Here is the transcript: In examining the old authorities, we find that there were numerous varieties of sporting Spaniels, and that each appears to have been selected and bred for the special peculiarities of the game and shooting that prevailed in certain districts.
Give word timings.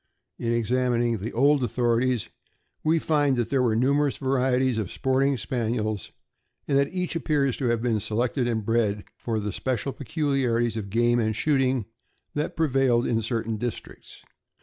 In 0.39 0.51
examining 0.51 1.17
the 1.17 1.31
old 1.31 1.63
authorities, 1.63 2.29
we 2.83 2.97
find 2.97 3.37
that 3.37 3.51
there 3.51 3.61
were 3.61 3.75
numerous 3.75 4.17
varieties 4.17 4.79
of 4.79 4.91
sporting 4.91 5.37
Spaniels, 5.37 6.11
and 6.67 6.75
that 6.75 6.91
each 6.91 7.15
appears 7.15 7.55
to 7.57 7.65
have 7.65 7.83
been 7.83 7.99
selected 7.99 8.47
and 8.47 8.65
bred 8.65 9.03
for 9.15 9.39
the 9.39 9.53
special 9.53 9.93
peculiarities 9.93 10.75
of 10.75 10.85
the 10.85 10.89
game 10.99 11.19
and 11.19 11.35
shooting 11.35 11.85
that 12.33 12.57
prevailed 12.57 13.05
in 13.05 13.21
certain 13.21 13.57
districts. 13.57 14.23